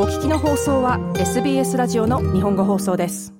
[0.00, 3.34] お聞きの放送は SBS ラジオの日本語放送です。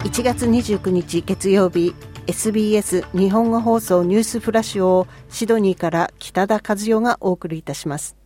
[0.00, 1.94] 1月29日月曜日
[2.26, 8.16] SBS 日本語放送ニュースフラッシュをシドニーから北田和代がお送りいたします。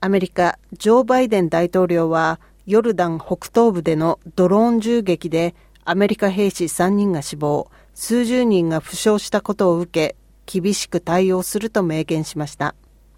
[0.00, 5.54] アメリカジョー・バイデン大統領はヨルダン北東部でのドローン銃撃で
[5.84, 7.68] アメリカ兵士3人が死亡。
[7.94, 10.14] 数十人が負傷したことを受
[10.46, 12.74] け厳しく対応すると明言しました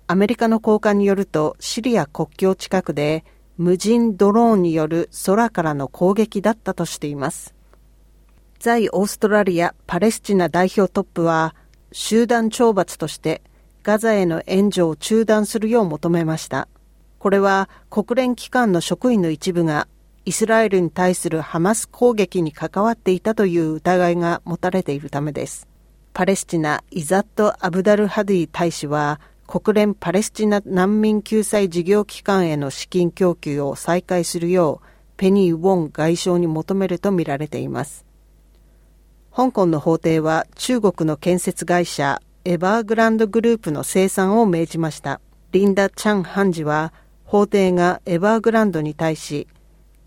[0.06, 3.24] アメリカの高官によるとシリア国境近くで
[3.56, 7.54] 無人ドローンによる空からの攻撃だったとしています。
[8.58, 11.54] 在オーストラリア・パレスチナ代表トップは
[11.92, 13.42] 集団懲罰として
[13.82, 16.68] ガザへの援助を中断するよう求めました。
[17.18, 19.86] これは国連機関の職員の一部が
[20.26, 25.68] イスラエルに対するハマス攻撃に関わっていたという疑いが持たれているためです。
[26.14, 38.06] パレスチナ・イザット・アブダル・ハディ大使は国連パレスチナ難民救済事業機関への資金供給を再開するようペニー・ウォン外相に求めるとみられています。
[39.34, 45.20] 香港の法廷は中国の建設会社エバーグランドグループの生産を命じました。
[45.52, 46.92] リンダ・チャン判事は
[47.24, 49.48] 法廷がエバーグランドに対し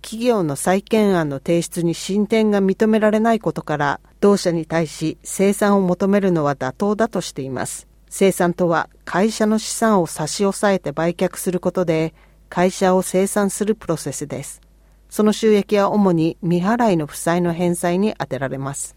[0.08, 7.89] 企業の再建案の提出に進展が認められないことから同社に対し生産を求めるのは妥当だとしています。
[8.08, 12.13] 生産とは会社の資産を差し押さえて売却することで
[12.47, 14.61] 会社を生産するプロセスです。
[15.09, 18.95] その収益は主に未払いの負債の返済に充てられます。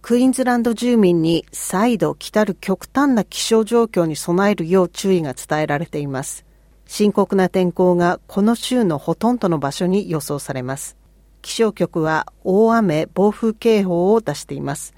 [0.00, 6.45] クイーンズランド住民に再度来たる極端な気象状況に備えるよう注意が伝えられています。
[6.86, 10.96] 深刻な天候がこの州のほとんどの場所に予想されます。
[11.42, 14.94] 気象局は大雨暴風警報を出しています。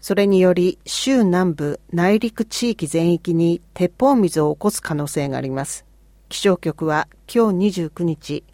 [0.00, 5.84] それにより州南部内陸地域全域に鉄砲水を起こす可能性があります。
[6.28, 8.44] 気象局は今日29日、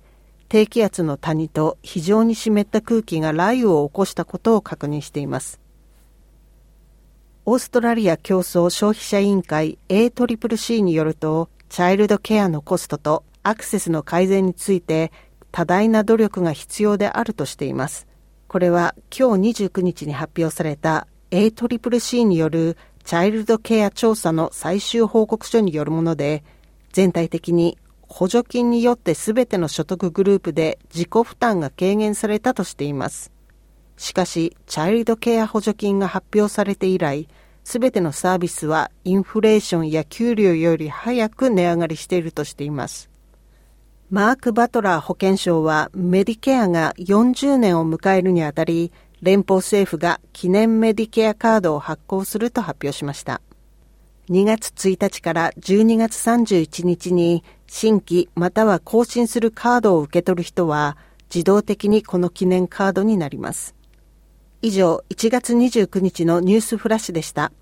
[0.49, 5.61] 低気圧の谷と非常に湿った空気が雷雨を起こしたことを確認しています。
[7.47, 15.11] オーストラリア競争消費者委員会 ACCC によると、チャイルドケアのコストとアクセスの改善について
[15.51, 18.07] 多大な努力が必要であるとしています。
[18.47, 26.45] これは今日29日に発表された ACCC によるチャイルドケア調査の最終報告書によるもので、
[26.93, 33.33] 全体的に補助金によって全ての所得グループで自己負担が軽減されたとしています。
[33.97, 37.27] しかし、チャイルドケア補助金が発表されて以来、
[37.65, 43.11] 全てのサービスはインフレーションや給料より早く値上がりしているとしています。
[44.11, 48.93] マーク・バトラー保健相はメディケアが40年を迎えるにあたり、
[49.23, 53.41] 連邦政府が記念メディケアカードを発行すると発表しました。
[54.29, 60.97] 2月1日から12月31日に新規または更新するカードを受け取る人は
[61.35, 63.75] 自動的にこの記念カードになります。
[64.65, 67.53] 以上、1月29日のニュースフラッシュでした。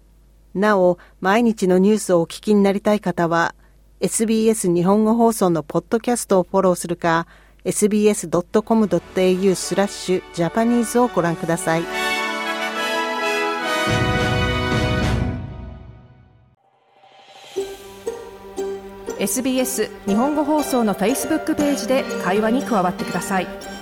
[0.55, 3.57] なお、毎日のニュースをお聞きになりたい方は、
[3.99, 7.27] SBS 日本語放送のポッドキャストをフォローするか、
[7.65, 11.83] sbs.com.au スラッシュジャパニーズをご覧ください。
[19.19, 23.82] SBS 日本語放送の Facebook ページで会話に加わってください。